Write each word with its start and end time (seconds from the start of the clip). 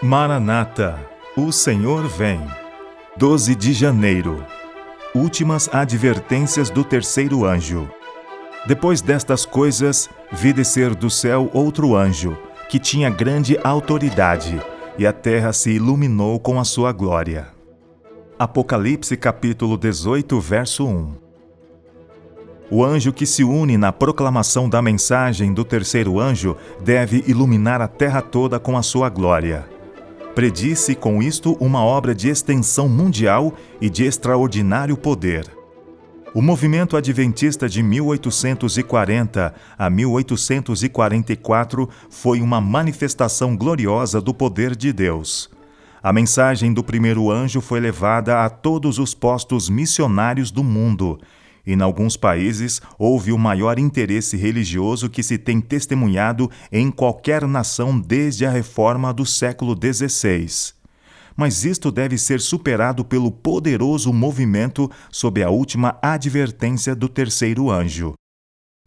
Maranata, 0.00 0.96
o 1.36 1.50
Senhor 1.50 2.06
vem. 2.06 2.40
12 3.16 3.52
de 3.56 3.72
janeiro. 3.72 4.44
Últimas 5.12 5.68
advertências 5.74 6.70
do 6.70 6.84
terceiro 6.84 7.44
anjo. 7.44 7.90
Depois 8.64 9.00
destas 9.00 9.44
coisas, 9.44 10.08
vi 10.30 10.52
descer 10.52 10.94
do 10.94 11.10
céu 11.10 11.50
outro 11.52 11.96
anjo, 11.96 12.38
que 12.68 12.78
tinha 12.78 13.10
grande 13.10 13.58
autoridade, 13.64 14.62
e 14.96 15.04
a 15.04 15.12
terra 15.12 15.52
se 15.52 15.70
iluminou 15.72 16.38
com 16.38 16.60
a 16.60 16.64
sua 16.64 16.92
glória. 16.92 17.48
Apocalipse 18.38 19.16
capítulo 19.16 19.76
18, 19.76 20.38
verso 20.38 20.86
1. 20.86 21.14
O 22.70 22.84
anjo 22.84 23.12
que 23.12 23.26
se 23.26 23.42
une 23.42 23.76
na 23.76 23.90
proclamação 23.90 24.68
da 24.68 24.80
mensagem 24.80 25.52
do 25.52 25.64
terceiro 25.64 26.20
anjo 26.20 26.56
deve 26.80 27.24
iluminar 27.26 27.80
a 27.80 27.88
terra 27.88 28.22
toda 28.22 28.60
com 28.60 28.78
a 28.78 28.82
sua 28.82 29.08
glória. 29.08 29.77
Predisse 30.34 30.94
com 30.94 31.22
isto 31.22 31.56
uma 31.60 31.82
obra 31.84 32.14
de 32.14 32.28
extensão 32.28 32.88
mundial 32.88 33.52
e 33.80 33.90
de 33.90 34.04
extraordinário 34.04 34.96
poder. 34.96 35.44
O 36.34 36.40
movimento 36.40 36.96
adventista 36.96 37.68
de 37.68 37.82
1840 37.82 39.54
a 39.76 39.90
1844 39.90 41.88
foi 42.08 42.40
uma 42.40 42.60
manifestação 42.60 43.56
gloriosa 43.56 44.20
do 44.20 44.32
poder 44.32 44.76
de 44.76 44.92
Deus. 44.92 45.50
A 46.00 46.12
mensagem 46.12 46.72
do 46.72 46.84
primeiro 46.84 47.30
anjo 47.30 47.60
foi 47.60 47.80
levada 47.80 48.44
a 48.44 48.50
todos 48.50 49.00
os 49.00 49.14
postos 49.14 49.68
missionários 49.68 50.52
do 50.52 50.62
mundo 50.62 51.18
em 51.72 51.82
alguns 51.82 52.16
países, 52.16 52.80
houve 52.98 53.32
o 53.32 53.38
maior 53.38 53.78
interesse 53.78 54.36
religioso 54.36 55.10
que 55.10 55.22
se 55.22 55.36
tem 55.36 55.60
testemunhado 55.60 56.50
em 56.72 56.90
qualquer 56.90 57.46
nação 57.46 57.98
desde 57.98 58.46
a 58.46 58.50
reforma 58.50 59.12
do 59.12 59.26
século 59.26 59.74
XVI. 59.74 60.72
Mas 61.36 61.64
isto 61.64 61.92
deve 61.92 62.18
ser 62.18 62.40
superado 62.40 63.04
pelo 63.04 63.30
poderoso 63.30 64.12
movimento 64.12 64.90
sob 65.10 65.42
a 65.42 65.50
última 65.50 65.98
advertência 66.02 66.96
do 66.96 67.08
terceiro 67.08 67.70
anjo. 67.70 68.14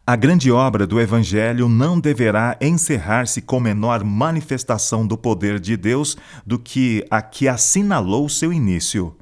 A 0.04 0.16
grande 0.16 0.50
obra 0.50 0.84
do 0.84 1.00
Evangelho 1.00 1.68
não 1.68 2.00
deverá 2.00 2.58
encerrar-se 2.60 3.40
com 3.40 3.60
menor 3.60 4.02
manifestação 4.02 5.06
do 5.06 5.16
poder 5.16 5.60
de 5.60 5.76
Deus 5.76 6.16
do 6.44 6.58
que 6.58 7.06
a 7.08 7.22
que 7.22 7.46
assinalou 7.46 8.28
seu 8.28 8.52
início. 8.52 9.16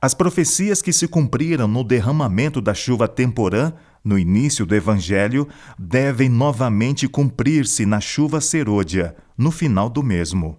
As 0.00 0.14
profecias 0.14 0.80
que 0.80 0.92
se 0.92 1.08
cumpriram 1.08 1.66
no 1.66 1.82
derramamento 1.82 2.60
da 2.60 2.72
chuva 2.72 3.08
temporã, 3.08 3.72
no 4.04 4.16
início 4.16 4.64
do 4.64 4.74
Evangelho, 4.74 5.48
devem 5.76 6.28
novamente 6.28 7.08
cumprir-se 7.08 7.84
na 7.84 8.00
chuva 8.00 8.40
serôdia, 8.40 9.16
no 9.36 9.50
final 9.50 9.90
do 9.90 10.00
mesmo. 10.00 10.56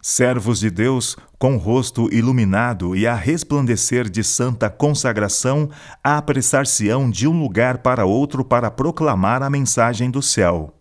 Servos 0.00 0.60
de 0.60 0.70
Deus, 0.70 1.14
com 1.38 1.56
o 1.56 1.58
rosto 1.58 2.12
iluminado 2.12 2.96
e 2.96 3.06
a 3.06 3.14
resplandecer 3.14 4.08
de 4.08 4.24
santa 4.24 4.70
consagração, 4.70 5.68
apressar-se-ão 6.02 7.10
de 7.10 7.28
um 7.28 7.38
lugar 7.38 7.78
para 7.78 8.06
outro 8.06 8.42
para 8.42 8.70
proclamar 8.70 9.42
a 9.42 9.50
mensagem 9.50 10.10
do 10.10 10.22
céu. 10.22 10.74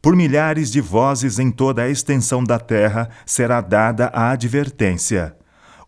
Por 0.00 0.14
milhares 0.14 0.70
de 0.70 0.80
vozes 0.80 1.40
em 1.40 1.50
toda 1.50 1.82
a 1.82 1.88
extensão 1.88 2.44
da 2.44 2.60
terra 2.60 3.10
será 3.26 3.60
dada 3.60 4.06
a 4.06 4.30
advertência 4.30 5.36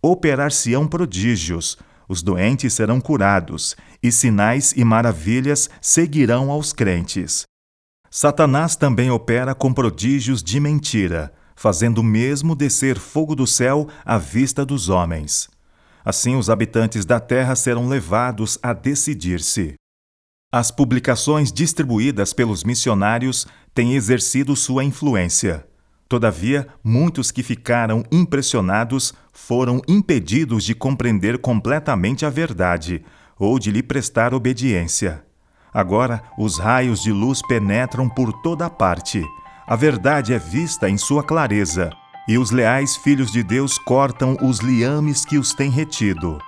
operar-se-ão 0.03 0.87
prodígios, 0.87 1.79
os 2.09 2.23
doentes 2.23 2.75
serão 2.75 3.01
curados, 3.01 3.77
e 4.03 4.11
sinais 4.11 4.73
e 4.77 4.85
maravilhas 4.85 5.71
seguirão 5.81 6.51
aos 6.51 6.73
crentes. 6.73 7.45
Satanás 8.11 8.75
também 8.75 9.11
opera 9.11 9.55
com 9.55 9.73
prodígios 9.73 10.43
de 10.43 10.59
mentira, 10.59 11.33
fazendo 11.55 12.03
mesmo 12.03 12.57
descer 12.57 12.99
fogo 12.99 13.37
do 13.37 13.47
céu 13.47 13.87
à 14.05 14.19
vista 14.19 14.67
dos 14.67 14.89
homens. 14.89 15.49
Assim, 16.05 16.35
os 16.35 16.51
habitantes 16.51 17.05
da 17.05 17.21
terra 17.21 17.55
serão 17.55 17.87
levados 17.87 18.59
a 18.63 18.73
decidir-se. 18.73 19.75
As 20.53 20.73
publicações 20.73 21.53
distribuídas 21.53 22.33
pelos 22.33 22.65
missionários 22.65 23.47
têm 23.73 23.95
exercido 23.95 24.57
sua 24.57 24.83
influência. 24.83 25.65
Todavia, 26.11 26.67
muitos 26.83 27.31
que 27.31 27.41
ficaram 27.41 28.03
impressionados 28.11 29.15
foram 29.33 29.81
impedidos 29.87 30.65
de 30.65 30.75
compreender 30.75 31.39
completamente 31.39 32.27
a 32.27 32.29
verdade 32.29 33.05
ou 33.39 33.61
de 33.61 33.71
lhe 33.71 33.81
prestar 33.81 34.35
obediência. 34.35 35.23
Agora, 35.73 36.21
os 36.37 36.59
raios 36.59 37.01
de 37.01 37.13
luz 37.13 37.41
penetram 37.47 38.09
por 38.09 38.33
toda 38.43 38.69
parte. 38.69 39.25
A 39.65 39.77
verdade 39.77 40.35
é 40.35 40.39
vista 40.41 40.91
em 40.91 40.99
sua 40.99 41.23
clareza, 41.23 41.93
e 42.27 42.37
os 42.39 42.51
leais 42.51 42.97
filhos 42.97 43.31
de 43.31 43.45
Deus 43.45 43.79
cortam 43.79 44.37
os 44.43 44.59
liames 44.59 45.25
que 45.25 45.39
os 45.39 45.55
têm 45.55 45.71
retido. 45.71 46.41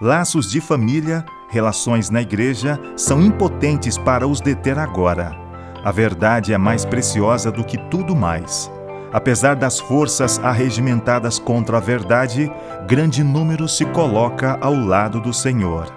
Laços 0.00 0.48
de 0.48 0.60
família, 0.60 1.26
relações 1.50 2.08
na 2.08 2.22
igreja, 2.22 2.80
são 2.96 3.20
impotentes 3.20 3.98
para 3.98 4.28
os 4.28 4.40
deter 4.40 4.78
agora. 4.78 5.36
A 5.82 5.90
verdade 5.90 6.52
é 6.52 6.58
mais 6.58 6.84
preciosa 6.84 7.50
do 7.50 7.64
que 7.64 7.76
tudo 7.90 8.14
mais. 8.14 8.70
Apesar 9.12 9.56
das 9.56 9.78
forças 9.80 10.38
arregimentadas 10.38 11.38
contra 11.38 11.78
a 11.78 11.80
verdade, 11.80 12.52
grande 12.86 13.24
número 13.24 13.66
se 13.66 13.86
coloca 13.86 14.58
ao 14.60 14.74
lado 14.74 15.18
do 15.20 15.32
Senhor. 15.32 15.90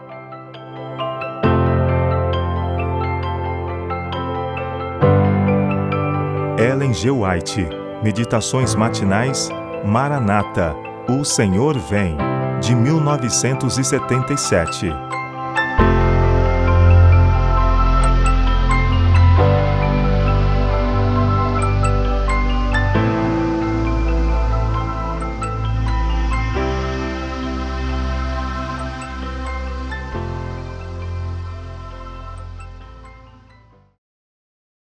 Ellen 6.58 6.94
G. 6.94 7.12
White, 7.12 7.68
Meditações 8.04 8.74
Matinais, 8.76 9.50
Maranata, 9.84 10.74
O 11.10 11.26
Senhor 11.26 11.78
Vem, 11.78 12.16
de 12.62 12.74
1977. 12.76 14.90